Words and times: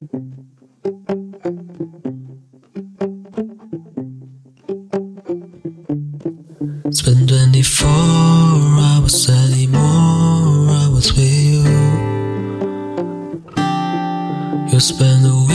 Spend 0.00 0.48
24 7.28 7.90
hours 7.90 9.28
anymore 9.28 10.70
hours 10.70 11.12
with 11.12 11.18
you. 11.18 11.60
You 14.72 14.80
spend 14.80 15.26
the 15.26 15.49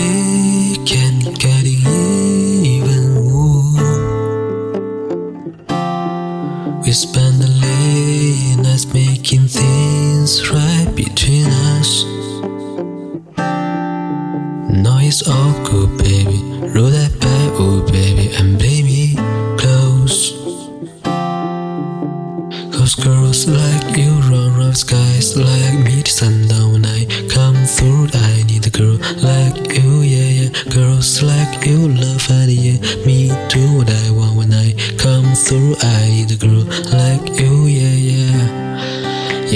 like 23.75 23.97
you 23.97 24.11
run 24.29 24.57
around 24.57 24.78
skies 24.78 25.36
like 25.36 25.79
me 25.79 26.02
to 26.04 26.11
sundown 26.11 26.86
I 26.86 27.06
come 27.29 27.56
through. 27.66 28.07
I 28.14 28.43
need 28.43 28.66
a 28.68 28.70
girl 28.70 28.97
like 29.21 29.74
you, 29.74 30.02
yeah, 30.02 30.29
yeah. 30.39 30.50
Girls 30.71 31.21
like 31.21 31.66
you 31.66 31.89
love 31.89 32.30
and 32.30 32.52
yeah, 32.52 32.80
me 33.06 33.30
do 33.50 33.78
what 33.78 33.89
I 33.89 34.11
want 34.11 34.36
when 34.38 34.53
I 34.53 34.73
come 34.97 35.33
through. 35.36 35.75
I 35.81 36.08
need 36.09 36.31
a 36.31 36.38
girl 36.38 36.64
like 36.92 37.39
you, 37.39 37.66
yeah, 37.66 37.97
yeah, 38.11 38.36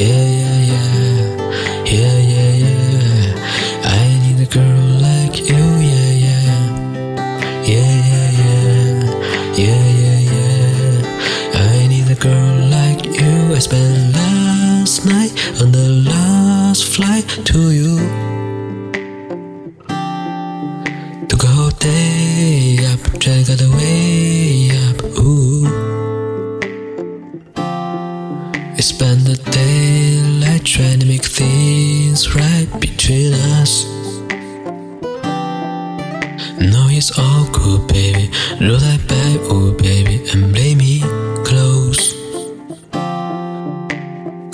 yeah, 0.01 0.25
yeah, 0.71 0.89
yeah, 1.85 1.95
yeah, 1.95 2.19
yeah, 2.33 2.53
yeah. 2.63 3.33
I 3.85 4.07
need 4.23 4.39
a 4.41 4.49
girl 4.51 4.85
like 5.07 5.37
you, 5.49 5.65
yeah, 5.91 6.11
yeah, 6.25 6.43
yeah, 7.71 7.93
yeah, 8.09 8.29
yeah, 8.41 9.05
yeah, 9.63 9.83
yeah, 10.03 10.19
yeah. 10.33 11.59
I 11.59 11.87
need 11.87 12.09
a 12.09 12.15
girl 12.15 12.55
like 12.69 13.05
you. 13.05 13.55
I 13.55 13.59
spent 13.59 13.98
flight 16.99 17.29
to 17.45 17.59
you. 17.79 17.95
Took 21.29 21.43
a 21.43 21.51
whole 21.57 21.75
day 21.79 22.77
up, 22.91 23.01
to 23.23 23.31
get 23.47 23.61
away 23.69 24.69
up. 24.87 24.97
Ooh. 25.17 25.63
We 28.75 28.81
spent 28.81 29.19
the 29.29 29.37
daylight 29.59 30.65
trying 30.65 30.99
to 30.99 31.05
make 31.05 31.23
things 31.23 32.35
right 32.35 32.69
between 32.81 33.33
us. 33.59 33.71
No, 36.73 36.81
it's 36.97 37.11
all 37.17 37.45
good, 37.59 37.87
baby. 37.87 38.25
Roll 38.59 38.81
that 38.87 39.01
back, 39.07 39.39
oh 39.55 39.71
baby, 39.87 40.08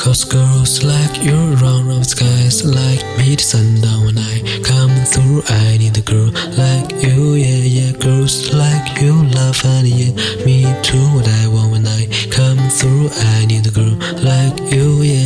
Cause 0.05 0.23
girls 0.23 0.83
like 0.83 1.23
you 1.23 1.33
run 1.55 1.87
around 1.87 2.03
skies 2.03 2.63
like 2.63 3.03
me 3.17 3.35
to 3.35 3.43
sundown 3.43 4.05
when 4.05 4.19
I 4.19 4.61
come 4.61 4.93
through. 5.03 5.41
I 5.47 5.77
need 5.77 5.97
a 5.97 6.01
girl 6.01 6.29
like 6.55 6.91
you, 7.01 7.33
yeah, 7.33 7.65
yeah. 7.65 7.91
Girls 7.93 8.53
like 8.53 9.01
you 9.01 9.13
love 9.33 9.59
and 9.65 9.87
yeah, 9.87 10.13
me 10.45 10.61
too. 10.83 11.01
What 11.15 11.27
I 11.27 11.47
want 11.47 11.71
when 11.71 11.87
I 11.87 12.05
come 12.29 12.59
through. 12.69 13.09
I 13.33 13.45
need 13.47 13.65
a 13.65 13.71
girl 13.71 13.97
like 14.21 14.71
you, 14.71 15.01
yeah, 15.01 15.25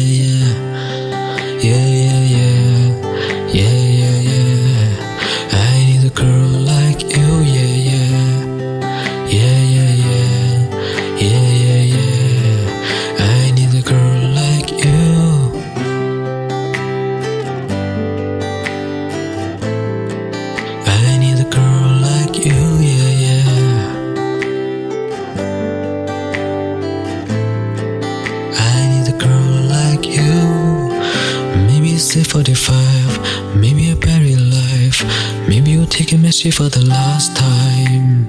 A 32.16 32.24
45, 32.24 33.56
maybe 33.56 33.92
a 33.92 33.96
buried 33.96 34.40
life. 34.40 35.04
Maybe 35.48 35.72
you're 35.72 35.86
taking 35.86 36.24
my 36.24 36.32
shit 36.32 36.56
for 36.56 36.68
the 36.68 36.84
last 36.84 37.38
time. 37.38 38.26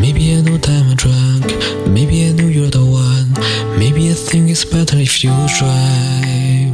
Maybe 0.00 0.36
I 0.36 0.42
know 0.42 0.56
that 0.58 0.68
I'm 0.68 0.94
drunk. 0.94 1.88
Maybe 1.88 2.28
I 2.28 2.32
know 2.34 2.46
you're 2.46 2.70
the 2.70 2.84
one. 2.84 3.32
Maybe 3.76 4.10
I 4.10 4.14
think 4.14 4.48
it's 4.50 4.64
better 4.64 4.96
if 4.96 5.24
you 5.24 5.32
drive. 5.58 6.72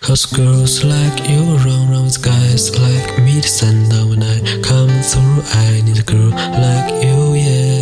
Cause 0.00 0.26
girls 0.26 0.84
like 0.84 1.28
you 1.28 1.42
run 1.66 1.90
around 1.90 2.04
with 2.04 2.22
guys 2.22 2.78
like 2.78 3.18
me 3.18 3.40
to 3.40 3.48
send 3.48 3.88
sundown 3.88 4.10
when 4.10 4.22
I 4.22 4.62
come 4.62 4.94
through. 5.02 5.42
I 5.58 5.82
need 5.84 5.98
a 5.98 6.02
girl 6.04 6.30
like 6.30 7.02
you, 7.02 7.34
yeah. 7.34 7.77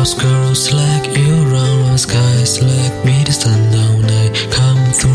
Cause 0.00 0.14
girls 0.14 0.72
like 0.72 1.14
you 1.14 1.44
run 1.52 1.82
around 1.82 1.98
skies 1.98 2.62
like 2.62 3.04
me 3.04 3.22
to 3.22 3.32
sundown 3.34 3.98
when 4.00 4.10
I 4.10 4.32
come 4.50 4.82
through. 4.94 5.09